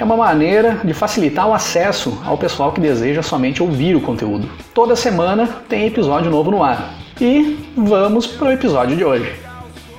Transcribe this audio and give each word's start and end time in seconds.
É 0.00 0.04
uma 0.04 0.16
maneira 0.16 0.80
de 0.82 0.94
facilitar 0.94 1.46
o 1.46 1.52
acesso 1.52 2.18
ao 2.24 2.38
pessoal 2.38 2.72
que 2.72 2.80
deseja 2.80 3.22
somente 3.22 3.62
ouvir 3.62 3.94
o 3.94 4.00
conteúdo. 4.00 4.48
Toda 4.72 4.96
semana 4.96 5.46
tem 5.68 5.86
episódio 5.86 6.30
novo 6.30 6.50
no 6.50 6.62
ar. 6.62 6.94
E 7.20 7.58
vamos 7.76 8.26
para 8.26 8.48
o 8.48 8.50
episódio 8.50 8.96
de 8.96 9.04
hoje. 9.04 9.30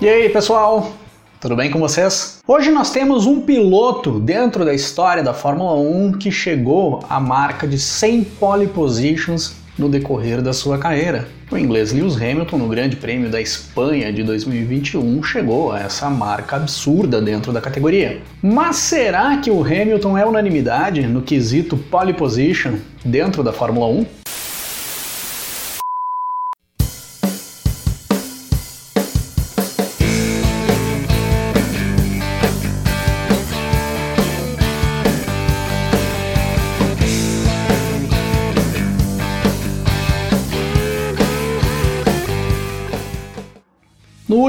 E 0.01 0.09
aí, 0.09 0.27
pessoal? 0.29 0.91
Tudo 1.39 1.55
bem 1.55 1.69
com 1.69 1.77
vocês? 1.77 2.39
Hoje 2.47 2.71
nós 2.71 2.89
temos 2.89 3.27
um 3.27 3.41
piloto 3.41 4.19
dentro 4.19 4.65
da 4.65 4.73
história 4.73 5.21
da 5.21 5.35
Fórmula 5.35 5.75
1 5.75 6.13
que 6.13 6.31
chegou 6.31 7.03
à 7.07 7.19
marca 7.19 7.67
de 7.67 7.77
100 7.77 8.23
pole 8.39 8.65
positions 8.65 9.55
no 9.77 9.87
decorrer 9.87 10.41
da 10.41 10.51
sua 10.51 10.79
carreira. 10.79 11.27
O 11.51 11.57
inglês 11.57 11.91
Lewis 11.91 12.15
Hamilton, 12.15 12.57
no 12.59 12.69
Grande 12.69 12.95
Prêmio 12.95 13.29
da 13.29 13.41
Espanha 13.41 14.13
de 14.13 14.23
2021, 14.23 15.21
chegou 15.21 15.73
a 15.73 15.81
essa 15.81 16.09
marca 16.09 16.55
absurda 16.55 17.21
dentro 17.21 17.51
da 17.51 17.59
categoria. 17.59 18.21
Mas 18.41 18.77
será 18.77 19.35
que 19.35 19.51
o 19.51 19.61
Hamilton 19.61 20.17
é 20.17 20.25
unanimidade 20.25 21.05
no 21.05 21.21
quesito 21.21 21.75
pole 21.75 22.13
position 22.13 22.75
dentro 23.03 23.43
da 23.43 23.51
Fórmula 23.51 23.87
1? 23.87 24.20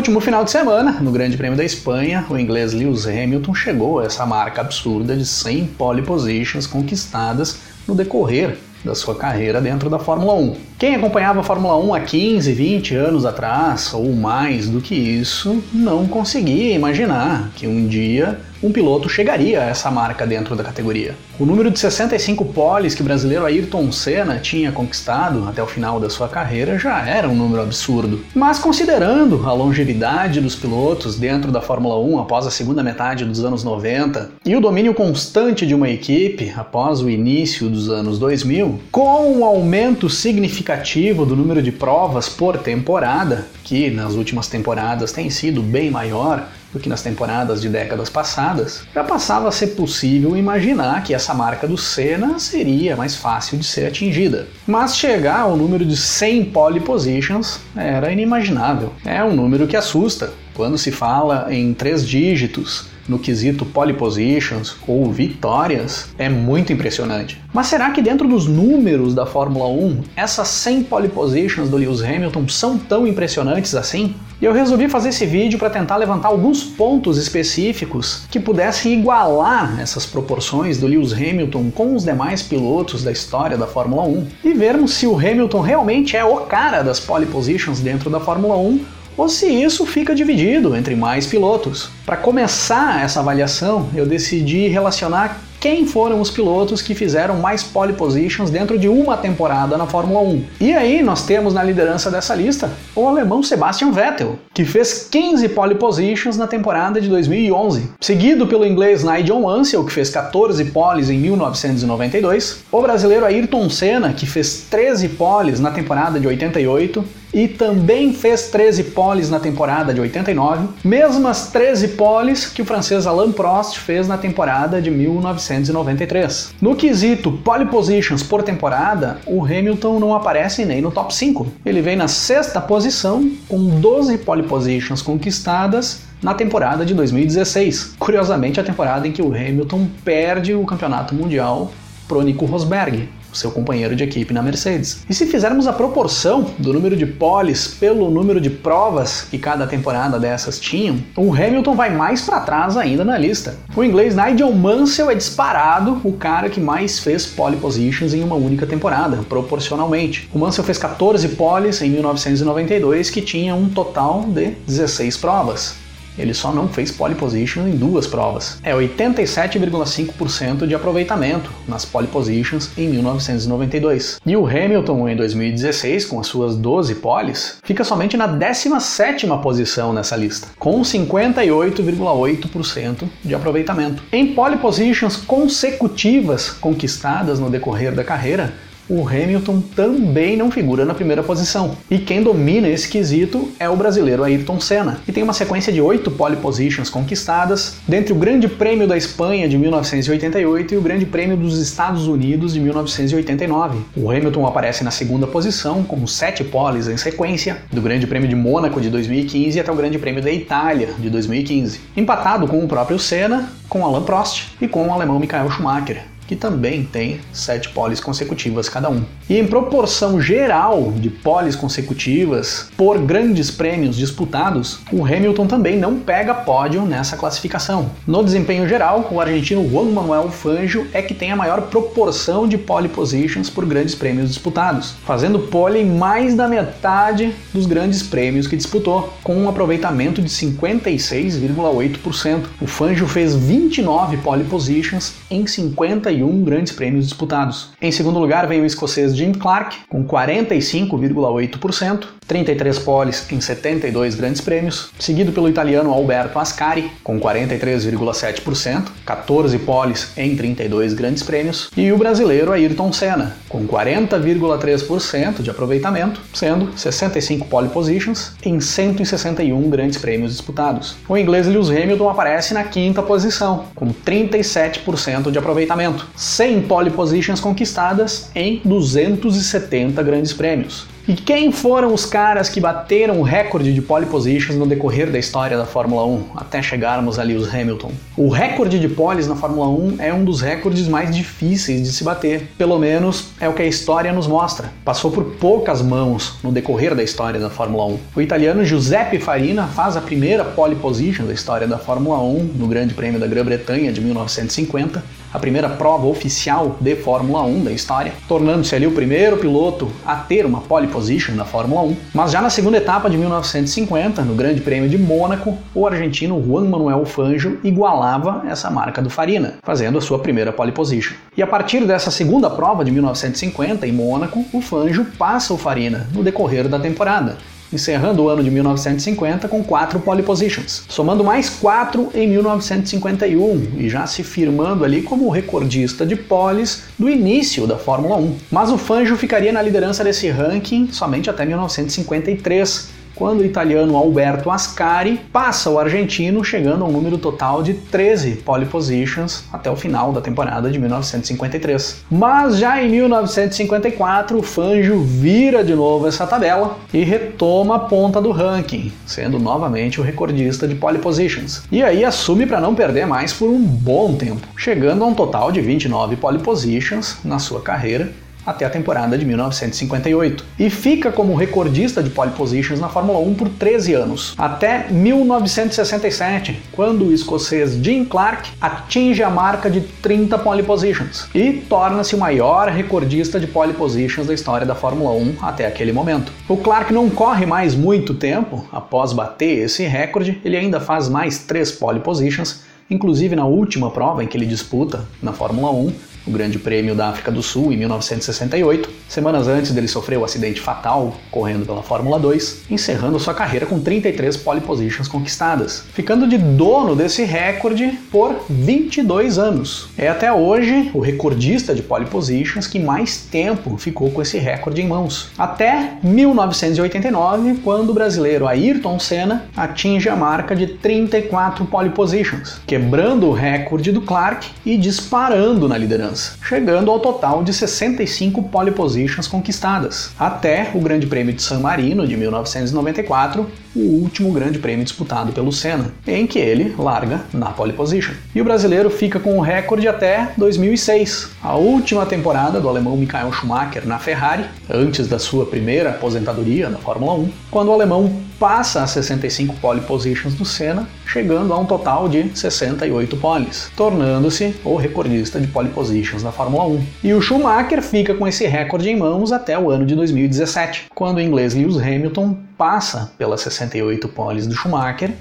Último 0.02 0.18
final 0.18 0.42
de 0.42 0.50
semana, 0.50 0.98
no 1.00 1.12
Grande 1.12 1.36
Prêmio 1.36 1.56
da 1.56 1.64
Espanha, 1.64 2.26
o 2.28 2.36
inglês 2.36 2.72
Lewis 2.72 3.06
Hamilton 3.06 3.54
chegou 3.54 4.00
a 4.00 4.04
essa 4.04 4.26
marca 4.26 4.60
absurda 4.60 5.16
de 5.16 5.24
100 5.24 5.66
pole 5.78 6.02
positions 6.02 6.66
conquistadas 6.66 7.60
no 7.86 7.94
decorrer 7.94 8.58
da 8.84 8.96
sua 8.96 9.14
carreira 9.14 9.60
dentro 9.60 9.88
da 9.88 10.00
Fórmula 10.00 10.34
1. 10.34 10.56
Quem 10.76 10.96
acompanhava 10.96 11.38
a 11.38 11.44
Fórmula 11.44 11.76
1 11.76 11.94
há 11.94 12.00
15, 12.00 12.52
20 12.52 12.96
anos 12.96 13.24
atrás, 13.24 13.94
ou 13.94 14.12
mais 14.12 14.68
do 14.68 14.80
que 14.80 14.96
isso, 14.96 15.62
não 15.72 16.08
conseguia 16.08 16.74
imaginar 16.74 17.52
que 17.54 17.68
um 17.68 17.86
dia 17.86 18.40
um 18.62 18.70
piloto 18.70 19.08
chegaria 19.08 19.60
a 19.60 19.64
essa 19.64 19.90
marca 19.90 20.26
dentro 20.26 20.54
da 20.54 20.62
categoria. 20.62 21.14
O 21.38 21.44
número 21.44 21.70
de 21.70 21.78
65 21.78 22.44
poles 22.46 22.94
que 22.94 23.02
o 23.02 23.04
brasileiro 23.04 23.44
Ayrton 23.44 23.90
Senna 23.90 24.38
tinha 24.38 24.70
conquistado 24.70 25.48
até 25.48 25.62
o 25.62 25.66
final 25.66 25.98
da 25.98 26.08
sua 26.08 26.28
carreira 26.28 26.78
já 26.78 27.04
era 27.06 27.28
um 27.28 27.34
número 27.34 27.62
absurdo. 27.62 28.24
Mas 28.34 28.58
considerando 28.58 29.42
a 29.44 29.52
longevidade 29.52 30.40
dos 30.40 30.54
pilotos 30.54 31.18
dentro 31.18 31.50
da 31.50 31.60
Fórmula 31.60 31.98
1 31.98 32.20
após 32.20 32.46
a 32.46 32.50
segunda 32.50 32.82
metade 32.82 33.24
dos 33.24 33.44
anos 33.44 33.64
90 33.64 34.30
e 34.44 34.54
o 34.54 34.60
domínio 34.60 34.94
constante 34.94 35.66
de 35.66 35.74
uma 35.74 35.88
equipe 35.88 36.52
após 36.56 37.00
o 37.00 37.10
início 37.10 37.68
dos 37.68 37.88
anos 37.88 38.18
2000, 38.18 38.80
com 38.90 39.38
um 39.38 39.44
aumento 39.44 40.08
significativo 40.08 41.26
do 41.26 41.34
número 41.34 41.62
de 41.62 41.72
provas 41.72 42.28
por 42.28 42.58
temporada, 42.58 43.46
que 43.72 43.90
nas 43.90 44.12
últimas 44.12 44.48
temporadas 44.48 45.12
tem 45.12 45.30
sido 45.30 45.62
bem 45.62 45.90
maior, 45.90 46.46
do 46.74 46.78
que 46.78 46.90
nas 46.90 47.00
temporadas 47.00 47.62
de 47.62 47.70
décadas 47.70 48.10
passadas, 48.10 48.82
já 48.94 49.02
passava 49.02 49.48
a 49.48 49.52
ser 49.52 49.68
possível 49.68 50.36
imaginar 50.36 51.02
que 51.02 51.14
essa 51.14 51.32
marca 51.32 51.66
do 51.66 51.78
Senna 51.78 52.38
seria 52.38 52.94
mais 52.96 53.16
fácil 53.16 53.56
de 53.56 53.64
ser 53.64 53.86
atingida. 53.86 54.46
Mas 54.66 54.94
chegar 54.94 55.40
ao 55.40 55.56
número 55.56 55.86
de 55.86 55.96
100 55.96 56.46
pole 56.46 56.80
positions 56.80 57.60
era 57.74 58.12
inimaginável. 58.12 58.92
É 59.06 59.24
um 59.24 59.34
número 59.34 59.66
que 59.66 59.76
assusta. 59.76 60.34
Quando 60.54 60.76
se 60.76 60.92
fala 60.92 61.46
em 61.50 61.72
três 61.72 62.06
dígitos, 62.06 62.90
no 63.08 63.18
quesito 63.18 63.64
pole 63.64 63.94
positions 63.94 64.76
ou 64.86 65.10
vitórias 65.10 66.08
é 66.18 66.28
muito 66.28 66.72
impressionante. 66.72 67.40
Mas 67.52 67.66
será 67.66 67.90
que 67.90 68.02
dentro 68.02 68.28
dos 68.28 68.46
números 68.46 69.14
da 69.14 69.26
Fórmula 69.26 69.66
1, 69.68 70.02
essas 70.14 70.48
100 70.48 70.84
pole 70.84 71.08
positions 71.08 71.68
do 71.68 71.76
Lewis 71.76 72.02
Hamilton 72.02 72.48
são 72.48 72.78
tão 72.78 73.06
impressionantes 73.06 73.74
assim? 73.74 74.14
E 74.40 74.44
eu 74.44 74.52
resolvi 74.52 74.88
fazer 74.88 75.10
esse 75.10 75.24
vídeo 75.24 75.58
para 75.58 75.70
tentar 75.70 75.96
levantar 75.96 76.28
alguns 76.28 76.64
pontos 76.64 77.16
específicos 77.16 78.24
que 78.30 78.40
pudessem 78.40 78.98
igualar 78.98 79.80
essas 79.80 80.04
proporções 80.04 80.78
do 80.78 80.86
Lewis 80.86 81.12
Hamilton 81.12 81.70
com 81.70 81.94
os 81.94 82.04
demais 82.04 82.42
pilotos 82.42 83.04
da 83.04 83.12
história 83.12 83.56
da 83.56 83.66
Fórmula 83.66 84.02
1 84.02 84.26
e 84.44 84.52
vermos 84.52 84.94
se 84.94 85.06
o 85.06 85.16
Hamilton 85.16 85.60
realmente 85.60 86.16
é 86.16 86.24
o 86.24 86.38
cara 86.38 86.82
das 86.82 86.98
pole 86.98 87.26
positions 87.26 87.80
dentro 87.80 88.10
da 88.10 88.18
Fórmula 88.18 88.56
1 88.56 89.01
ou 89.16 89.28
se 89.28 89.46
isso 89.46 89.84
fica 89.86 90.14
dividido 90.14 90.76
entre 90.76 90.94
mais 90.94 91.26
pilotos. 91.26 91.90
Para 92.04 92.16
começar 92.16 93.04
essa 93.04 93.20
avaliação, 93.20 93.88
eu 93.94 94.06
decidi 94.06 94.68
relacionar 94.68 95.40
quem 95.62 95.86
foram 95.86 96.20
os 96.20 96.28
pilotos 96.28 96.82
que 96.82 96.92
fizeram 96.92 97.36
mais 97.36 97.62
pole 97.62 97.92
positions 97.92 98.50
dentro 98.50 98.76
de 98.76 98.88
uma 98.88 99.16
temporada 99.16 99.78
na 99.78 99.86
Fórmula 99.86 100.20
1. 100.20 100.44
E 100.60 100.72
aí 100.72 101.04
nós 101.04 101.24
temos 101.24 101.54
na 101.54 101.62
liderança 101.62 102.10
dessa 102.10 102.34
lista 102.34 102.68
o 102.96 103.06
alemão 103.06 103.44
Sebastian 103.44 103.92
Vettel, 103.92 104.40
que 104.52 104.64
fez 104.64 105.06
15 105.08 105.48
pole 105.50 105.76
positions 105.76 106.36
na 106.36 106.48
temporada 106.48 107.00
de 107.00 107.08
2011, 107.08 107.92
seguido 108.00 108.44
pelo 108.48 108.66
inglês 108.66 109.04
Nigel 109.04 109.40
Mansell, 109.40 109.84
que 109.84 109.92
fez 109.92 110.10
14 110.10 110.64
poles 110.64 111.08
em 111.08 111.18
1992, 111.18 112.64
o 112.72 112.82
brasileiro 112.82 113.24
Ayrton 113.24 113.70
Senna, 113.70 114.12
que 114.12 114.26
fez 114.26 114.66
13 114.68 115.10
poles 115.10 115.60
na 115.60 115.70
temporada 115.70 116.18
de 116.18 116.26
88, 116.26 117.04
e 117.32 117.48
também 117.48 118.12
fez 118.12 118.48
13 118.48 118.84
poles 118.84 119.30
na 119.30 119.40
temporada 119.40 119.94
de 119.94 120.00
89, 120.00 120.68
mesmas 120.84 121.48
13 121.48 121.88
poles 121.88 122.46
que 122.46 122.62
o 122.62 122.64
francês 122.64 123.06
Alain 123.06 123.32
Prost 123.32 123.78
fez 123.78 124.06
na 124.06 124.18
temporada 124.18 124.80
de 124.80 124.90
1993. 124.90 126.54
No 126.60 126.76
quesito 126.76 127.32
pole 127.32 127.66
positions 127.66 128.22
por 128.22 128.42
temporada, 128.42 129.18
o 129.26 129.44
Hamilton 129.44 129.98
não 129.98 130.14
aparece 130.14 130.64
nem 130.64 130.80
no 130.80 130.90
top 130.90 131.14
5. 131.14 131.46
Ele 131.64 131.80
vem 131.80 131.96
na 131.96 132.08
sexta 132.08 132.60
posição 132.60 133.30
com 133.48 133.80
12 133.80 134.18
pole 134.18 134.42
positions 134.42 135.00
conquistadas 135.00 136.00
na 136.22 136.34
temporada 136.34 136.84
de 136.84 136.94
2016. 136.94 137.96
Curiosamente, 137.98 138.60
a 138.60 138.64
temporada 138.64 139.08
em 139.08 139.12
que 139.12 139.22
o 139.22 139.34
Hamilton 139.34 139.88
perde 140.04 140.54
o 140.54 140.64
campeonato 140.64 141.14
mundial 141.14 141.72
pro 142.06 142.22
Nico 142.22 142.44
Rosberg 142.44 143.08
seu 143.32 143.50
companheiro 143.50 143.96
de 143.96 144.04
equipe 144.04 144.34
na 144.34 144.42
Mercedes. 144.42 145.04
E 145.08 145.14
se 145.14 145.26
fizermos 145.26 145.66
a 145.66 145.72
proporção 145.72 146.50
do 146.58 146.72
número 146.72 146.96
de 146.96 147.06
poles 147.06 147.68
pelo 147.68 148.10
número 148.10 148.40
de 148.40 148.50
provas 148.50 149.26
que 149.30 149.38
cada 149.38 149.66
temporada 149.66 150.18
dessas 150.18 150.58
tinham, 150.58 150.98
o 151.16 151.32
Hamilton 151.32 151.74
vai 151.74 151.90
mais 151.90 152.22
para 152.22 152.40
trás 152.40 152.76
ainda 152.76 153.04
na 153.04 153.18
lista. 153.18 153.56
O 153.76 153.82
inglês 153.82 154.14
Nigel 154.14 154.52
Mansell 154.52 155.10
é 155.10 155.14
disparado 155.14 156.00
o 156.04 156.12
cara 156.12 156.48
que 156.48 156.60
mais 156.60 156.98
fez 156.98 157.26
pole 157.26 157.56
positions 157.56 158.14
em 158.14 158.22
uma 158.22 158.36
única 158.36 158.66
temporada, 158.66 159.18
proporcionalmente. 159.28 160.28
O 160.32 160.38
Mansell 160.38 160.64
fez 160.64 160.78
14 160.78 161.28
poles 161.30 161.80
em 161.82 161.90
1992, 161.90 163.10
que 163.10 163.20
tinha 163.20 163.54
um 163.54 163.68
total 163.68 164.24
de 164.28 164.52
16 164.66 165.16
provas. 165.16 165.81
Ele 166.18 166.34
só 166.34 166.52
não 166.52 166.68
fez 166.68 166.90
pole 166.90 167.14
position 167.14 167.66
em 167.66 167.76
duas 167.76 168.06
provas. 168.06 168.58
É 168.62 168.74
87,5% 168.74 170.66
de 170.66 170.74
aproveitamento 170.74 171.50
nas 171.66 171.84
pole 171.84 172.06
positions 172.06 172.70
em 172.76 172.88
1992. 172.88 174.20
E 174.24 174.36
o 174.36 174.46
Hamilton 174.46 175.08
em 175.08 175.16
2016, 175.16 176.04
com 176.06 176.20
as 176.20 176.26
suas 176.26 176.56
12 176.56 176.96
poles, 176.96 177.58
fica 177.62 177.84
somente 177.84 178.16
na 178.16 178.28
17ª 178.28 179.40
posição 179.40 179.92
nessa 179.92 180.16
lista, 180.16 180.48
com 180.58 180.82
58,8% 180.82 183.08
de 183.24 183.34
aproveitamento. 183.34 184.02
Em 184.12 184.34
pole 184.34 184.56
positions 184.56 185.16
consecutivas 185.16 186.50
conquistadas 186.50 187.38
no 187.38 187.50
decorrer 187.50 187.94
da 187.94 188.04
carreira, 188.04 188.52
o 188.88 189.06
Hamilton 189.06 189.62
também 189.74 190.36
não 190.36 190.50
figura 190.50 190.84
na 190.84 190.94
primeira 190.94 191.22
posição. 191.22 191.76
E 191.90 191.98
quem 191.98 192.22
domina 192.22 192.68
esse 192.68 192.88
quesito 192.88 193.50
é 193.58 193.68
o 193.68 193.76
brasileiro 193.76 194.24
Ayrton 194.24 194.60
Senna, 194.60 195.00
que 195.04 195.12
tem 195.12 195.22
uma 195.22 195.32
sequência 195.32 195.72
de 195.72 195.80
oito 195.80 196.10
pole 196.10 196.36
positions 196.36 196.90
conquistadas, 196.90 197.76
dentre 197.86 198.12
o 198.12 198.16
Grande 198.16 198.48
Prêmio 198.48 198.86
da 198.86 198.96
Espanha 198.96 199.48
de 199.48 199.56
1988 199.56 200.74
e 200.74 200.76
o 200.76 200.82
Grande 200.82 201.06
Prêmio 201.06 201.36
dos 201.36 201.58
Estados 201.58 202.06
Unidos 202.06 202.54
de 202.54 202.60
1989. 202.60 203.78
O 203.96 204.10
Hamilton 204.10 204.46
aparece 204.46 204.84
na 204.84 204.90
segunda 204.90 205.26
posição, 205.26 205.82
com 205.82 206.06
sete 206.06 206.44
poles 206.44 206.88
em 206.88 206.96
sequência, 206.96 207.58
do 207.72 207.80
Grande 207.80 208.06
Prêmio 208.06 208.28
de 208.28 208.36
Mônaco 208.36 208.80
de 208.80 208.90
2015 208.90 209.58
até 209.58 209.70
o 209.70 209.76
Grande 209.76 209.98
Prêmio 209.98 210.22
da 210.22 210.30
Itália 210.30 210.90
de 210.98 211.08
2015, 211.08 211.80
empatado 211.96 212.46
com 212.46 212.62
o 212.64 212.68
próprio 212.68 212.98
Senna, 212.98 213.50
com 213.68 213.84
Alain 213.84 214.04
Prost 214.04 214.48
e 214.60 214.68
com 214.68 214.88
o 214.88 214.92
alemão 214.92 215.18
Michael 215.18 215.50
Schumacher 215.50 216.11
que 216.32 216.36
também 216.36 216.82
tem 216.82 217.20
sete 217.30 217.68
poles 217.68 218.00
consecutivas 218.00 218.66
cada 218.66 218.88
um. 218.88 219.04
E 219.28 219.38
em 219.38 219.46
proporção 219.46 220.18
geral 220.18 220.90
de 220.96 221.10
poles 221.10 221.54
consecutivas 221.54 222.70
por 222.74 222.98
grandes 222.98 223.50
prêmios 223.50 223.96
disputados, 223.96 224.78
o 224.90 225.04
Hamilton 225.04 225.46
também 225.46 225.78
não 225.78 225.98
pega 225.98 226.32
pódio 226.32 226.86
nessa 226.86 227.18
classificação. 227.18 227.90
No 228.06 228.24
desempenho 228.24 228.66
geral, 228.66 229.06
o 229.10 229.20
argentino 229.20 229.68
Juan 229.68 229.90
Manuel 229.90 230.30
Fangio 230.30 230.86
é 230.94 231.02
que 231.02 231.12
tem 231.12 231.30
a 231.30 231.36
maior 231.36 231.60
proporção 231.62 232.48
de 232.48 232.56
pole 232.56 232.88
positions 232.88 233.50
por 233.50 233.66
grandes 233.66 233.94
prêmios 233.94 234.30
disputados, 234.30 234.94
fazendo 235.04 235.38
pole 235.38 235.80
em 235.80 235.84
mais 235.84 236.34
da 236.34 236.48
metade 236.48 237.34
dos 237.52 237.66
grandes 237.66 238.02
prêmios 238.02 238.46
que 238.46 238.56
disputou, 238.56 239.12
com 239.22 239.36
um 239.36 239.50
aproveitamento 239.50 240.22
de 240.22 240.30
56,8%. 240.30 242.44
O 242.58 242.66
Fangio 242.66 243.06
fez 243.06 243.36
29 243.36 244.16
pole 244.16 244.44
positions 244.44 245.12
em 245.30 245.46
51 245.46 246.21
41 246.22 246.44
grandes 246.44 246.72
prêmios 246.72 247.06
disputados. 247.06 247.70
Em 247.80 247.90
segundo 247.90 248.18
lugar 248.18 248.46
vem 248.46 248.60
o 248.60 248.64
escocês 248.64 249.16
Jim 249.16 249.32
Clark, 249.32 249.76
com 249.88 250.04
45,8%, 250.04 252.06
33 252.26 252.78
poles 252.78 253.30
em 253.30 253.40
72 253.40 254.14
grandes 254.14 254.40
prêmios, 254.40 254.90
seguido 254.98 255.32
pelo 255.32 255.48
italiano 255.48 255.90
Alberto 255.90 256.38
Ascari, 256.38 256.90
com 257.02 257.20
43,7%, 257.20 258.88
14 259.04 259.58
poles 259.58 260.12
em 260.16 260.36
32 260.36 260.94
grandes 260.94 261.22
prêmios, 261.22 261.70
e 261.76 261.92
o 261.92 261.98
brasileiro 261.98 262.52
Ayrton 262.52 262.92
Senna, 262.92 263.36
com 263.48 263.66
40,3% 263.66 265.42
de 265.42 265.50
aproveitamento, 265.50 266.20
sendo 266.32 266.76
65 266.76 267.46
pole 267.48 267.68
positions 267.68 268.32
em 268.44 268.60
161 268.60 269.68
grandes 269.68 269.98
prêmios 269.98 270.32
disputados. 270.32 270.96
O 271.08 271.16
inglês 271.16 271.46
Lewis 271.46 271.70
Hamilton 271.70 272.08
aparece 272.08 272.54
na 272.54 272.64
quinta 272.64 273.02
posição, 273.02 273.66
com 273.74 273.92
37% 273.92 275.30
de 275.30 275.38
aproveitamento, 275.38 276.08
100 276.16 276.62
pole 276.62 276.90
positions 276.90 277.40
conquistadas 277.40 278.30
em 278.34 278.60
270 278.64 280.02
grandes 280.02 280.32
prêmios. 280.32 280.91
E 281.08 281.14
quem 281.14 281.50
foram 281.50 281.92
os 281.92 282.06
caras 282.06 282.48
que 282.48 282.60
bateram 282.60 283.18
o 283.18 283.24
recorde 283.24 283.74
de 283.74 283.82
pole 283.82 284.06
positions 284.06 284.56
no 284.56 284.64
decorrer 284.64 285.10
da 285.10 285.18
história 285.18 285.56
da 285.56 285.66
Fórmula 285.66 286.06
1, 286.06 286.26
até 286.36 286.62
chegarmos 286.62 287.18
ali 287.18 287.34
os 287.34 287.52
Hamilton? 287.52 287.90
O 288.16 288.28
recorde 288.28 288.78
de 288.78 288.88
poles 288.88 289.26
na 289.26 289.34
Fórmula 289.34 289.66
1 289.66 289.96
é 289.98 290.14
um 290.14 290.24
dos 290.24 290.40
recordes 290.40 290.86
mais 290.86 291.12
difíceis 291.12 291.82
de 291.82 291.92
se 291.92 292.04
bater, 292.04 292.52
pelo 292.56 292.78
menos 292.78 293.30
é 293.40 293.48
o 293.48 293.52
que 293.52 293.62
a 293.62 293.66
história 293.66 294.12
nos 294.12 294.28
mostra. 294.28 294.72
Passou 294.84 295.10
por 295.10 295.24
poucas 295.40 295.82
mãos 295.82 296.36
no 296.40 296.52
decorrer 296.52 296.94
da 296.94 297.02
história 297.02 297.40
da 297.40 297.50
Fórmula 297.50 297.84
1. 297.86 297.98
O 298.14 298.22
italiano 298.22 298.64
Giuseppe 298.64 299.18
Farina 299.18 299.66
faz 299.66 299.96
a 299.96 300.00
primeira 300.00 300.44
pole 300.44 300.76
position 300.76 301.26
da 301.26 301.32
história 301.32 301.66
da 301.66 301.78
Fórmula 301.78 302.20
1 302.22 302.52
no 302.54 302.68
Grande 302.68 302.94
Prêmio 302.94 303.18
da 303.18 303.26
Grã-Bretanha 303.26 303.92
de 303.92 304.00
1950, 304.00 305.02
a 305.34 305.38
primeira 305.38 305.68
prova 305.68 306.06
oficial 306.06 306.76
de 306.80 306.94
Fórmula 306.94 307.42
1 307.42 307.64
da 307.64 307.72
história, 307.72 308.12
tornando-se 308.28 308.74
ali 308.74 308.86
o 308.86 308.92
primeiro 308.92 309.38
piloto 309.38 309.90
a 310.04 310.14
ter 310.14 310.46
uma 310.46 310.60
pole 310.60 310.91
position 310.92 311.34
na 311.34 311.44
Fórmula 311.44 311.82
1. 311.82 311.96
Mas 312.14 312.30
já 312.30 312.40
na 312.40 312.50
segunda 312.50 312.76
etapa 312.76 313.08
de 313.08 313.16
1950, 313.16 314.22
no 314.22 314.34
Grande 314.34 314.60
Prêmio 314.60 314.88
de 314.88 314.98
Mônaco, 314.98 315.58
o 315.74 315.86
argentino 315.86 316.40
Juan 316.46 316.66
Manuel 316.66 317.04
Fangio 317.04 317.58
igualava 317.64 318.44
essa 318.48 318.70
marca 318.70 319.00
do 319.00 319.10
Farina, 319.10 319.54
fazendo 319.62 319.98
a 319.98 320.00
sua 320.00 320.18
primeira 320.18 320.52
pole 320.52 320.70
position. 320.70 321.14
E 321.36 321.42
a 321.42 321.46
partir 321.46 321.84
dessa 321.86 322.10
segunda 322.10 322.50
prova 322.50 322.84
de 322.84 322.90
1950 322.90 323.86
em 323.86 323.92
Mônaco, 323.92 324.44
o 324.52 324.60
Fangio 324.60 325.06
passa 325.18 325.54
o 325.54 325.58
Farina 325.58 326.06
no 326.12 326.22
decorrer 326.22 326.68
da 326.68 326.78
temporada, 326.78 327.36
encerrando 327.72 328.22
o 328.22 328.28
ano 328.28 328.42
de 328.42 328.50
1950 328.50 329.48
com 329.48 329.62
quatro 329.64 330.00
pole 330.00 330.22
positions, 330.22 330.84
somando 330.88 331.24
mais 331.24 331.48
quatro 331.48 332.10
em 332.14 332.28
1951 332.28 333.78
e 333.78 333.88
já 333.88 334.06
se 334.06 334.22
firmando 334.22 334.84
ali 334.84 335.02
como 335.02 335.28
recordista 335.30 336.04
de 336.04 336.16
poles 336.16 336.84
do 336.98 337.08
início 337.08 337.66
da 337.66 337.76
Fórmula 337.76 338.16
1. 338.16 338.36
Mas 338.50 338.70
o 338.70 338.78
Fangio 338.78 339.16
ficaria 339.16 339.52
na 339.52 339.62
liderança 339.62 340.04
desse 340.04 340.28
ranking 340.28 340.88
somente 340.92 341.30
até 341.30 341.44
1953 341.44 343.01
quando 343.14 343.40
o 343.40 343.44
italiano 343.44 343.96
Alberto 343.96 344.50
Ascari 344.50 345.20
passa 345.32 345.70
o 345.70 345.78
argentino, 345.78 346.44
chegando 346.44 346.84
a 346.84 346.88
um 346.88 346.92
número 346.92 347.18
total 347.18 347.62
de 347.62 347.74
13 347.74 348.36
pole 348.36 348.66
positions 348.66 349.44
até 349.52 349.70
o 349.70 349.76
final 349.76 350.12
da 350.12 350.20
temporada 350.20 350.70
de 350.70 350.78
1953. 350.78 352.04
Mas 352.10 352.58
já 352.58 352.82
em 352.82 352.90
1954, 352.90 354.38
o 354.38 354.42
Fangio 354.42 355.00
vira 355.02 355.64
de 355.64 355.74
novo 355.74 356.06
essa 356.06 356.26
tabela 356.26 356.76
e 356.92 357.02
retoma 357.02 357.76
a 357.76 357.78
ponta 357.80 358.20
do 358.20 358.30
ranking, 358.30 358.92
sendo 359.06 359.38
novamente 359.38 360.00
o 360.00 360.04
recordista 360.04 360.66
de 360.66 360.74
pole 360.74 360.98
positions. 360.98 361.62
E 361.70 361.82
aí 361.82 362.04
assume 362.04 362.46
para 362.46 362.60
não 362.60 362.74
perder 362.74 363.06
mais 363.06 363.32
por 363.32 363.48
um 363.48 363.60
bom 363.60 364.14
tempo, 364.14 364.46
chegando 364.56 365.04
a 365.04 365.06
um 365.06 365.14
total 365.14 365.52
de 365.52 365.60
29 365.60 366.16
pole 366.16 366.38
positions 366.38 367.18
na 367.24 367.38
sua 367.38 367.60
carreira 367.60 368.10
até 368.44 368.64
a 368.64 368.70
temporada 368.70 369.16
de 369.16 369.24
1958 369.24 370.44
e 370.58 370.70
fica 370.70 371.10
como 371.10 371.34
recordista 371.34 372.02
de 372.02 372.10
pole 372.10 372.32
positions 372.32 372.80
na 372.80 372.88
Fórmula 372.88 373.18
1 373.18 373.34
por 373.34 373.48
13 373.48 373.94
anos, 373.94 374.34
até 374.36 374.88
1967, 374.90 376.62
quando 376.72 377.06
o 377.06 377.12
escocês 377.12 377.74
Jim 377.82 378.04
Clark 378.04 378.50
atinge 378.60 379.22
a 379.22 379.30
marca 379.30 379.70
de 379.70 379.80
30 379.80 380.38
pole 380.38 380.62
positions 380.62 381.26
e 381.34 381.52
torna-se 381.68 382.14
o 382.14 382.18
maior 382.18 382.68
recordista 382.68 383.38
de 383.38 383.46
pole 383.46 383.72
positions 383.72 384.26
da 384.26 384.34
história 384.34 384.66
da 384.66 384.74
Fórmula 384.74 385.12
1 385.12 385.36
até 385.42 385.66
aquele 385.66 385.92
momento. 385.92 386.32
O 386.48 386.56
Clark 386.56 386.92
não 386.92 387.08
corre 387.08 387.46
mais 387.46 387.74
muito 387.74 388.14
tempo. 388.14 388.66
Após 388.72 389.12
bater 389.12 389.64
esse 389.64 389.84
recorde, 389.84 390.40
ele 390.44 390.56
ainda 390.56 390.80
faz 390.80 391.08
mais 391.08 391.38
3 391.38 391.72
pole 391.72 392.00
positions, 392.00 392.62
inclusive 392.90 393.36
na 393.36 393.44
última 393.44 393.90
prova 393.90 394.22
em 394.22 394.26
que 394.26 394.36
ele 394.36 394.46
disputa 394.46 395.04
na 395.22 395.32
Fórmula 395.32 395.70
1, 395.70 395.92
o 396.26 396.30
Grande 396.30 396.58
Prêmio 396.58 396.94
da 396.94 397.08
África 397.08 397.30
do 397.30 397.42
Sul 397.42 397.72
em 397.72 397.76
1968. 397.76 398.88
Semanas 399.08 399.48
antes 399.48 399.72
dele 399.72 399.88
sofreu 399.88 400.20
o 400.20 400.24
acidente 400.24 400.60
fatal 400.60 401.16
correndo 401.30 401.66
pela 401.66 401.82
Fórmula 401.82 402.18
2, 402.18 402.62
encerrando 402.70 403.18
sua 403.18 403.34
carreira 403.34 403.66
com 403.66 403.80
33 403.80 404.36
pole 404.38 404.60
positions 404.60 405.08
conquistadas, 405.08 405.84
ficando 405.92 406.26
de 406.26 406.38
dono 406.38 406.94
desse 406.94 407.24
recorde 407.24 407.98
por 408.10 408.44
22 408.48 409.38
anos. 409.38 409.88
É 409.98 410.08
até 410.08 410.32
hoje 410.32 410.90
o 410.94 411.00
recordista 411.00 411.74
de 411.74 411.82
pole 411.82 412.06
positions 412.06 412.66
que 412.66 412.78
mais 412.78 413.18
tempo 413.18 413.76
ficou 413.76 414.10
com 414.10 414.22
esse 414.22 414.38
recorde 414.38 414.80
em 414.80 414.88
mãos. 414.88 415.30
Até 415.36 415.94
1989, 416.02 417.60
quando 417.62 417.90
o 417.90 417.94
brasileiro 417.94 418.46
Ayrton 418.46 418.98
Senna 418.98 419.44
atinge 419.56 420.08
a 420.08 420.16
marca 420.16 420.54
de 420.54 420.66
34 420.66 421.64
pole 421.66 421.90
positions, 421.90 422.60
quebrando 422.66 423.26
o 423.26 423.32
recorde 423.32 423.92
do 423.92 424.00
Clark 424.00 424.48
e 424.64 424.76
disparando 424.76 425.68
na 425.68 425.76
liderança 425.76 426.11
chegando 426.42 426.90
ao 426.90 427.00
total 427.00 427.42
de 427.42 427.52
65 427.52 428.42
pole 428.44 428.70
positions 428.70 429.26
conquistadas, 429.26 430.10
até 430.18 430.70
o 430.74 430.80
Grande 430.80 431.06
Prêmio 431.06 431.34
de 431.34 431.42
San 431.42 431.60
Marino 431.60 432.06
de 432.06 432.16
1994, 432.16 433.50
o 433.74 433.80
último 433.80 434.32
grande 434.32 434.58
prêmio 434.58 434.84
disputado 434.84 435.32
pelo 435.32 435.52
Senna, 435.52 435.92
em 436.06 436.26
que 436.26 436.38
ele 436.38 436.74
larga 436.78 437.22
na 437.32 437.50
pole 437.50 437.72
position. 437.72 438.14
E 438.34 438.40
o 438.40 438.44
brasileiro 438.44 438.90
fica 438.90 439.18
com 439.18 439.38
o 439.38 439.40
recorde 439.40 439.88
até 439.88 440.32
2006, 440.36 441.30
a 441.42 441.56
última 441.56 442.06
temporada 442.06 442.60
do 442.60 442.68
alemão 442.68 442.96
Michael 442.96 443.32
Schumacher 443.32 443.86
na 443.86 443.98
Ferrari, 443.98 444.44
antes 444.70 445.08
da 445.08 445.18
sua 445.18 445.46
primeira 445.46 445.90
aposentadoria 445.90 446.68
na 446.68 446.78
Fórmula 446.78 447.14
1, 447.14 447.30
quando 447.50 447.68
o 447.68 447.72
alemão 447.72 448.12
passa 448.38 448.82
a 448.82 448.86
65 448.88 449.54
pole 449.60 449.80
positions 449.82 450.34
do 450.34 450.44
Senna, 450.44 450.88
chegando 451.06 451.52
a 451.52 451.58
um 451.58 451.64
total 451.64 452.08
de 452.08 452.36
68 452.36 453.16
poles, 453.18 453.70
tornando-se 453.76 454.56
o 454.64 454.76
recordista 454.76 455.38
de 455.38 455.46
pole 455.46 455.68
positions 455.68 456.22
na 456.24 456.32
Fórmula 456.32 456.66
1. 456.66 456.84
E 457.04 457.14
o 457.14 457.20
Schumacher 457.20 457.80
fica 457.80 458.14
com 458.14 458.26
esse 458.26 458.46
recorde 458.46 458.90
em 458.90 458.96
mãos 458.96 459.30
até 459.30 459.56
o 459.56 459.70
ano 459.70 459.86
de 459.86 459.94
2017, 459.94 460.86
quando 460.94 461.18
o 461.18 461.20
inglês 461.20 461.54
Lewis 461.54 461.76
Hamilton 461.76 462.36
passa 462.56 463.12
pelas 463.18 463.40
68 463.42 464.08
poles 464.08 464.46
do 464.46 464.54
Schumacher 464.54 465.14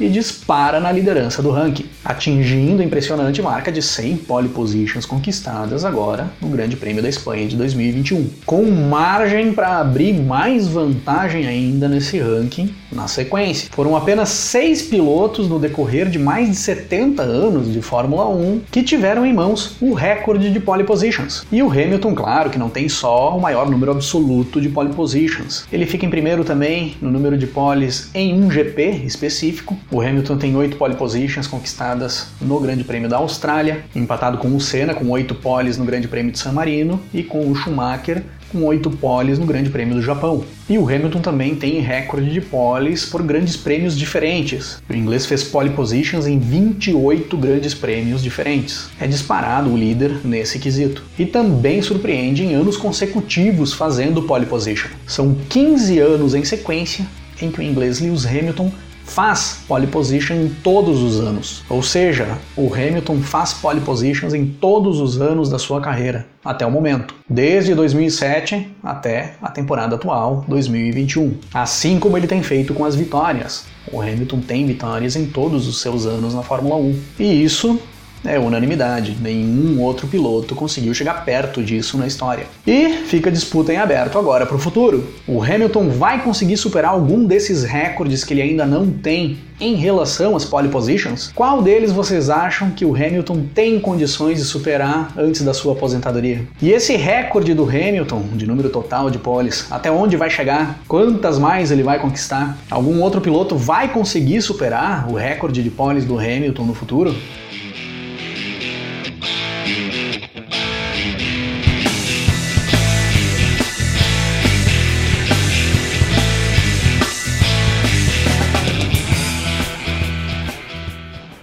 e 0.00 0.08
dispara 0.08 0.80
na 0.80 0.92
liderança 0.92 1.42
do 1.42 1.50
ranking, 1.50 1.86
atingindo 2.04 2.82
a 2.82 2.84
impressionante 2.84 3.42
marca 3.42 3.70
de 3.72 3.82
100 3.82 4.16
pole 4.18 4.48
positions 4.48 5.04
conquistadas 5.04 5.84
agora 5.84 6.30
no 6.40 6.48
Grande 6.48 6.76
Prêmio 6.76 7.02
da 7.02 7.08
Espanha 7.08 7.46
de 7.46 7.56
2021, 7.56 8.30
com 8.44 8.64
margem 8.64 9.52
para 9.52 9.78
abrir 9.78 10.12
mais 10.14 10.68
vantagem 10.68 11.46
ainda 11.46 11.88
nesse 11.88 12.18
ranking 12.18 12.74
na 12.90 13.06
sequência. 13.06 13.68
Foram 13.72 13.96
apenas 13.96 14.28
seis 14.30 14.82
pilotos 14.82 15.48
no 15.48 15.58
decorrer 15.58 16.08
de 16.08 16.18
mais 16.18 16.48
de 16.48 16.56
70 16.56 17.22
anos 17.22 17.72
de 17.72 17.82
Fórmula 17.82 18.28
1 18.28 18.62
que 18.70 18.82
tiveram 18.82 19.26
em 19.26 19.32
mãos 19.32 19.76
o 19.80 19.92
recorde 19.92 20.50
de 20.50 20.60
pole 20.60 20.84
positions. 20.84 21.46
E 21.52 21.62
o 21.62 21.70
Hamilton, 21.70 22.14
claro, 22.14 22.50
que 22.50 22.58
não 22.58 22.68
tem 22.68 22.88
só 22.88 23.36
o 23.36 23.40
maior 23.40 23.70
número 23.70 23.92
absoluto 23.92 24.60
de 24.60 24.68
pole 24.68 24.92
positions. 24.92 25.64
Ele 25.72 25.86
fica 25.86 26.06
em 26.06 26.10
primeiro 26.10 26.44
também 26.44 26.96
no 27.00 27.10
número 27.10 27.36
de 27.36 27.46
poles 27.46 28.10
em 28.14 28.34
um 28.34 28.50
GP 28.50 29.02
específico. 29.04 29.76
O 29.90 30.02
Hamilton 30.02 30.36
tem 30.36 30.54
oito 30.54 30.76
pole 30.76 30.94
positions 30.96 31.46
conquistadas 31.46 32.26
no 32.42 32.60
Grande 32.60 32.84
Prêmio 32.84 33.08
da 33.08 33.16
Austrália, 33.16 33.84
empatado 33.96 34.36
com 34.36 34.54
o 34.54 34.60
Senna 34.60 34.92
com 34.92 35.08
oito 35.08 35.34
poles 35.34 35.78
no 35.78 35.84
Grande 35.86 36.06
Prêmio 36.06 36.30
de 36.30 36.38
San 36.38 36.52
Marino 36.52 37.00
e 37.12 37.22
com 37.22 37.50
o 37.50 37.54
Schumacher 37.54 38.22
com 38.52 38.64
oito 38.64 38.90
poles 38.90 39.38
no 39.38 39.46
Grande 39.46 39.70
Prêmio 39.70 39.94
do 39.94 40.02
Japão. 40.02 40.44
E 40.68 40.76
o 40.76 40.86
Hamilton 40.86 41.20
também 41.20 41.54
tem 41.54 41.80
recorde 41.80 42.30
de 42.30 42.40
poles 42.40 43.06
por 43.06 43.22
grandes 43.22 43.56
prêmios 43.56 43.96
diferentes. 43.96 44.82
O 44.88 44.94
inglês 44.94 45.24
fez 45.24 45.42
pole 45.42 45.70
positions 45.70 46.26
em 46.26 46.38
28 46.38 47.34
grandes 47.36 47.72
prêmios 47.72 48.22
diferentes. 48.22 48.90
É 49.00 49.06
disparado 49.06 49.70
o 49.70 49.76
líder 49.76 50.20
nesse 50.24 50.58
quesito. 50.58 51.02
E 51.18 51.24
também 51.24 51.80
surpreende 51.80 52.44
em 52.44 52.54
anos 52.54 52.76
consecutivos 52.76 53.72
fazendo 53.72 54.22
pole 54.22 54.44
position. 54.44 54.90
São 55.06 55.34
15 55.48 55.98
anos 55.98 56.34
em 56.34 56.44
sequência 56.44 57.06
em 57.40 57.50
que 57.50 57.60
o 57.60 57.62
inglês 57.62 58.00
Lewis 58.00 58.26
Hamilton 58.26 58.70
faz 59.08 59.60
pole 59.66 59.86
position 59.86 60.34
em 60.34 60.48
todos 60.48 61.02
os 61.02 61.18
anos. 61.18 61.64
Ou 61.68 61.82
seja, 61.82 62.38
o 62.56 62.72
Hamilton 62.72 63.20
faz 63.20 63.54
pole 63.54 63.80
positions 63.80 64.34
em 64.34 64.46
todos 64.46 65.00
os 65.00 65.20
anos 65.20 65.48
da 65.48 65.58
sua 65.58 65.80
carreira, 65.80 66.26
até 66.44 66.64
o 66.66 66.70
momento, 66.70 67.14
desde 67.28 67.74
2007 67.74 68.70
até 68.82 69.34
a 69.42 69.50
temporada 69.50 69.96
atual, 69.96 70.44
2021. 70.46 71.36
Assim 71.52 71.98
como 71.98 72.16
ele 72.16 72.26
tem 72.26 72.42
feito 72.42 72.74
com 72.74 72.84
as 72.84 72.94
vitórias. 72.94 73.66
O 73.90 74.00
Hamilton 74.00 74.40
tem 74.40 74.66
vitórias 74.66 75.16
em 75.16 75.26
todos 75.26 75.66
os 75.66 75.80
seus 75.80 76.04
anos 76.04 76.34
na 76.34 76.42
Fórmula 76.42 76.76
1. 76.76 77.00
E 77.18 77.42
isso 77.42 77.80
é 78.24 78.38
unanimidade, 78.38 79.16
nenhum 79.20 79.80
outro 79.80 80.06
piloto 80.06 80.54
conseguiu 80.54 80.92
chegar 80.94 81.24
perto 81.24 81.62
disso 81.62 81.96
na 81.96 82.06
história. 82.06 82.46
E 82.66 82.88
fica 83.06 83.30
a 83.30 83.32
disputa 83.32 83.72
em 83.72 83.76
aberto 83.76 84.18
agora 84.18 84.46
para 84.46 84.56
o 84.56 84.60
futuro. 84.60 85.06
O 85.26 85.42
Hamilton 85.42 85.90
vai 85.90 86.22
conseguir 86.22 86.56
superar 86.56 86.92
algum 86.92 87.24
desses 87.24 87.64
recordes 87.64 88.24
que 88.24 88.34
ele 88.34 88.42
ainda 88.42 88.66
não 88.66 88.90
tem 88.90 89.38
em 89.60 89.74
relação 89.74 90.36
às 90.36 90.44
pole 90.44 90.68
positions? 90.68 91.32
Qual 91.34 91.62
deles 91.62 91.92
vocês 91.92 92.30
acham 92.30 92.70
que 92.70 92.84
o 92.84 92.94
Hamilton 92.94 93.46
tem 93.54 93.80
condições 93.80 94.38
de 94.38 94.44
superar 94.44 95.12
antes 95.16 95.42
da 95.42 95.52
sua 95.52 95.72
aposentadoria? 95.72 96.46
E 96.62 96.70
esse 96.70 96.96
recorde 96.96 97.54
do 97.54 97.64
Hamilton, 97.64 98.22
de 98.34 98.46
número 98.46 98.70
total 98.70 99.10
de 99.10 99.18
poles, 99.18 99.66
até 99.70 99.90
onde 99.90 100.16
vai 100.16 100.30
chegar? 100.30 100.80
Quantas 100.86 101.38
mais 101.38 101.70
ele 101.70 101.82
vai 101.82 101.98
conquistar? 101.98 102.56
Algum 102.70 103.00
outro 103.00 103.20
piloto 103.20 103.56
vai 103.56 103.88
conseguir 103.92 104.40
superar 104.42 105.08
o 105.10 105.14
recorde 105.14 105.62
de 105.62 105.70
poles 105.70 106.04
do 106.04 106.18
Hamilton 106.18 106.64
no 106.64 106.74
futuro? 106.74 107.14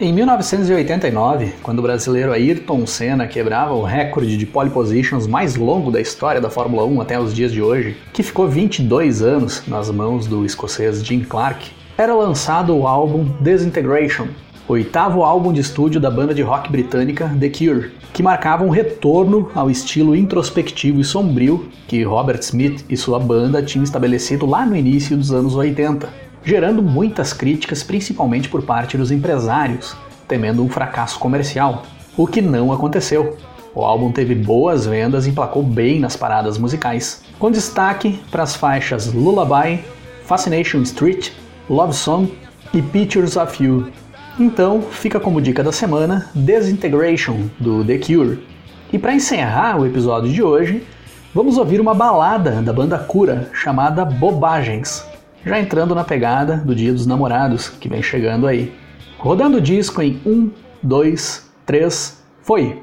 Em 0.06 0.14
1989, 0.14 1.54
quando 1.64 1.80
o 1.80 1.82
brasileiro 1.82 2.32
Ayrton 2.32 2.86
Senna 2.86 3.26
quebrava 3.26 3.74
o 3.74 3.82
recorde 3.82 4.38
de 4.38 4.46
pole 4.46 4.70
positions 4.70 5.26
mais 5.26 5.56
longo 5.56 5.90
da 5.90 6.00
história 6.00 6.40
da 6.40 6.48
Fórmula 6.48 6.86
1 6.86 7.02
até 7.02 7.20
os 7.20 7.34
dias 7.34 7.52
de 7.52 7.60
hoje, 7.60 7.98
que 8.14 8.22
ficou 8.22 8.48
22 8.48 9.24
anos 9.24 9.64
nas 9.68 9.90
mãos 9.90 10.28
do 10.28 10.46
escocês 10.46 11.04
Jim 11.04 11.22
Clark, 11.22 11.72
era 11.98 12.14
lançado 12.14 12.78
o 12.78 12.86
álbum 12.86 13.28
Disintegration, 13.42 14.28
oitavo 14.68 15.24
álbum 15.24 15.52
de 15.52 15.62
estúdio 15.62 16.00
da 16.00 16.12
banda 16.12 16.36
de 16.36 16.44
rock 16.44 16.72
britânica 16.72 17.36
The 17.40 17.50
Cure, 17.50 17.92
que 18.14 18.22
marcava 18.22 18.64
um 18.64 18.70
retorno 18.70 19.50
ao 19.56 19.72
estilo 19.72 20.16
introspectivo 20.16 21.02
e 21.02 21.04
sombrio 21.04 21.68
que 21.88 22.04
Robert 22.04 22.42
Smith 22.42 22.86
e 22.88 22.96
sua 22.96 23.20
banda 23.20 23.64
tinham 23.64 23.84
estabelecido 23.84 24.46
lá 24.46 24.68
no 24.68 24.76
início 24.76 25.18
dos 25.18 25.32
anos 25.32 25.56
80 25.56 26.25
gerando 26.46 26.84
muitas 26.84 27.34
críticas, 27.34 27.82
principalmente 27.82 28.48
por 28.48 28.62
parte 28.62 28.98
dos 28.98 29.12
empresários, 29.12 29.96
temendo 30.28 30.64
um 30.64 30.70
fracasso 30.70 31.18
comercial, 31.18 31.84
o 32.16 32.28
que 32.28 32.42
não 32.42 32.72
aconteceu. 32.72 33.36
O 33.74 33.82
álbum 33.82 34.12
teve 34.12 34.36
boas 34.36 34.86
vendas 34.86 35.26
e 35.26 35.32
emplacou 35.32 35.64
bem 35.64 36.00
nas 36.00 36.16
paradas 36.16 36.58
musicais, 36.58 37.24
com 37.40 37.52
destaque 37.52 38.22
para 38.32 38.44
as 38.44 38.56
faixas 38.56 39.12
Lullaby, 39.12 39.84
Fascination 40.24 40.82
Street, 40.84 41.32
Love 41.70 41.94
Song 41.94 42.32
e 42.74 42.82
Pictures 42.82 43.36
of 43.36 43.62
You. 43.62 43.88
Então, 44.40 44.82
fica 44.82 45.20
como 45.20 45.42
dica 45.42 45.64
da 45.64 45.72
semana 45.72 46.30
Desintegration 46.36 47.50
do 47.60 47.84
The 47.84 47.98
Cure. 47.98 48.40
E 48.94 49.00
para 49.00 49.14
encerrar 49.14 49.80
o 49.80 49.86
episódio 49.86 50.32
de 50.32 50.44
hoje, 50.44 50.84
vamos 51.34 51.58
ouvir 51.58 51.82
uma 51.82 51.94
balada 51.94 52.62
da 52.62 52.72
banda 52.72 52.98
Cura 52.98 53.50
chamada 53.54 54.06
Bobagens, 54.06 55.06
já 55.46 55.60
entrando 55.60 55.94
na 55.94 56.04
pegada 56.04 56.58
do 56.58 56.74
Dia 56.74 56.92
dos 56.92 57.06
Namorados, 57.06 57.70
que 57.70 57.88
vem 57.88 58.02
chegando 58.02 58.48
aí. 58.48 58.74
Rodando 59.18 59.58
o 59.58 59.62
disco 59.62 60.02
em 60.02 60.20
1, 60.26 60.52
2, 60.82 61.50
3, 61.66 62.24
foi! 62.42 62.82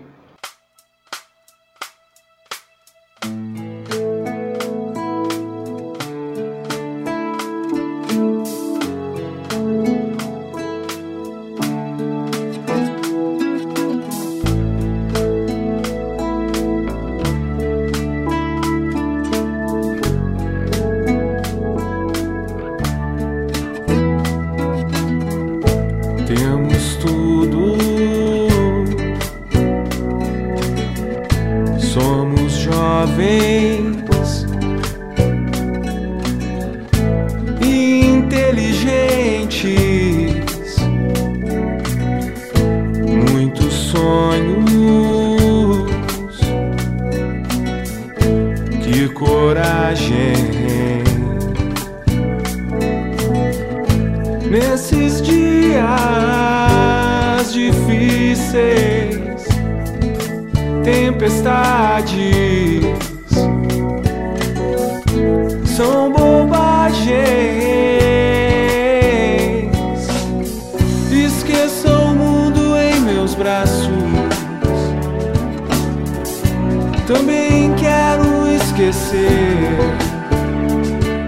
Também 77.13 77.75
quero 77.75 78.49
esquecer 78.49 79.77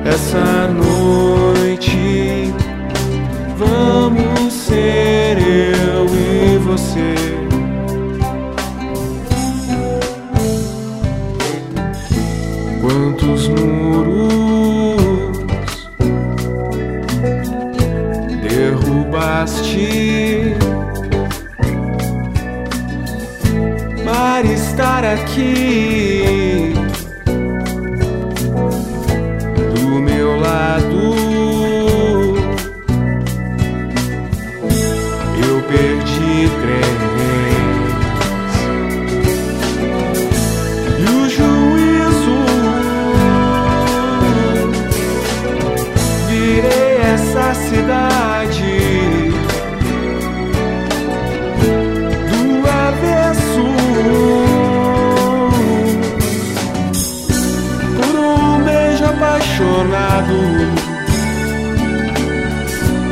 essa 0.07 0.67
noite. 0.67 2.55
Vamos 3.59 4.34
apaixonado. 59.55 60.35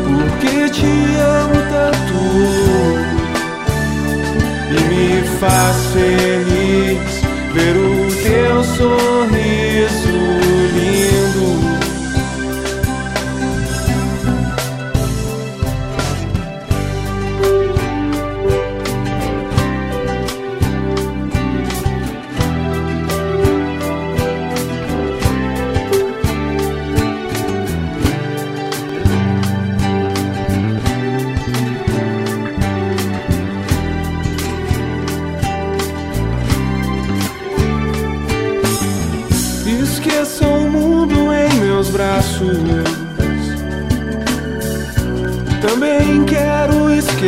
Porque 0.05 0.71
te 0.71 0.93
amo 1.21 1.59
tanto 1.71 2.19
e 4.71 4.75
me 4.89 5.23
faz 5.39 5.77
feliz 5.93 7.23
ver 7.55 7.77
o 7.77 8.09
teu 8.23 8.65
sorriso. 8.65 9.32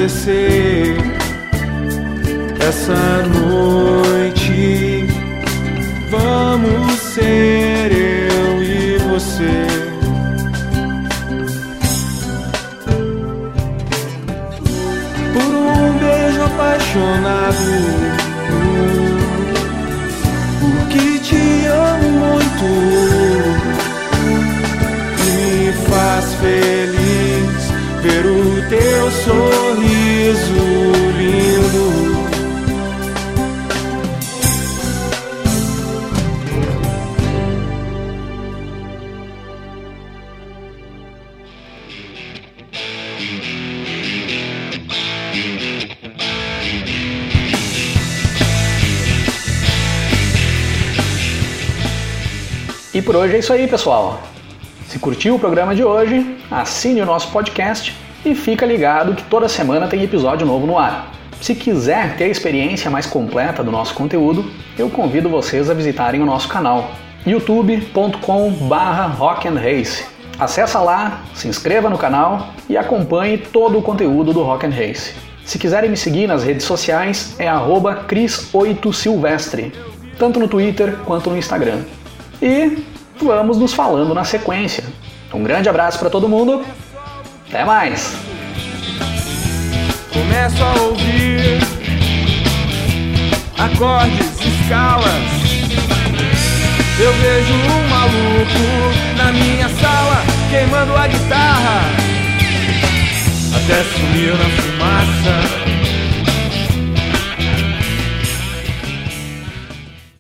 Esquecer 0.05 0.97
essa 2.61 3.23
noite. 3.23 5.07
Vamos 6.11 7.01
ser 7.01 7.91
eu 7.93 8.63
e 8.63 8.99
você. 8.99 9.67
Por 15.33 15.55
um 15.55 15.99
beijo 15.99 16.43
apaixonado. 16.43 17.55
Porque 20.61 21.19
te 21.21 21.67
amo 21.67 22.09
muito. 22.11 22.67
Me 25.25 25.73
faz 25.89 26.35
feliz 26.35 27.73
ver 28.03 28.27
o 28.27 28.69
teu 28.69 29.11
sorriso 29.11 29.64
lindo. 31.19 31.95
E 52.93 53.03
por 53.03 53.17
hoje 53.17 53.35
é 53.35 53.39
isso 53.39 53.53
aí, 53.53 53.67
pessoal. 53.67 54.23
Se 54.89 54.99
curtiu 54.99 55.35
o 55.35 55.39
programa 55.39 55.75
de 55.75 55.83
hoje, 55.83 56.37
assine 56.51 57.03
o 57.03 57.07
nosso 57.07 57.29
podcast 57.33 58.04
e 58.25 58.35
fica 58.35 58.65
ligado 58.65 59.15
que 59.15 59.23
toda 59.25 59.47
semana 59.49 59.87
tem 59.87 60.03
episódio 60.03 60.47
novo 60.47 60.67
no 60.67 60.79
ar. 60.79 61.13
Se 61.41 61.55
quiser 61.55 62.17
ter 62.17 62.25
a 62.25 62.29
experiência 62.29 62.91
mais 62.91 63.05
completa 63.07 63.63
do 63.63 63.71
nosso 63.71 63.93
conteúdo, 63.95 64.51
eu 64.79 64.89
convido 64.89 65.29
vocês 65.29 65.69
a 65.69 65.75
visitarem 65.75 66.23
o 66.23 66.27
nosso 66.27 66.49
canal 66.49 66.91
youtube.com/rock'n'race. 67.27 70.07
Acesse 70.39 70.79
lá, 70.79 71.21
se 71.35 71.47
inscreva 71.47 71.91
no 71.91 71.99
canal 71.99 72.49
e 72.69 72.77
acompanhe 72.77 73.39
todo 73.39 73.79
o 73.79 73.83
conteúdo 73.83 74.33
do 74.33 74.43
Rock 74.43 74.67
and 74.67 74.71
Race. 74.71 75.15
Se 75.45 75.57
quiserem 75.59 75.91
me 75.91 75.97
seguir 75.97 76.27
nas 76.27 76.43
redes 76.43 76.65
sociais 76.65 77.37
é 77.39 77.47
cris8silvestre, 77.47 79.73
tanto 80.19 80.41
no 80.41 80.49
Twitter 80.49 80.97
quanto 81.05 81.31
no 81.31 81.37
Instagram. 81.37 81.83
E 82.41 82.83
vamos 83.23 83.59
nos 83.59 83.75
falando 83.75 84.15
na 84.15 84.25
sequência. 84.25 84.83
Um 85.33 85.43
grande 85.43 85.69
abraço 85.69 85.99
para 85.99 86.11
todo 86.11 86.29
mundo. 86.29 86.65
Até 87.49 87.65
mais. 87.65 88.17
Começo 90.13 90.63
a 90.63 90.73
ouvir 90.83 91.59
acordes, 93.59 94.41
escalas. 94.41 95.05
Eu 96.99 97.13
vejo 97.15 97.53
um 97.55 97.89
maluco 97.89 99.17
na 99.17 99.33
minha 99.33 99.69
sala 99.69 100.23
queimando 100.51 100.97
a 100.97 101.07
guitarra 101.07 102.05
até 103.65 103.83
sumiu 103.85 104.37
na 104.37 104.45
fumaça. 104.51 105.84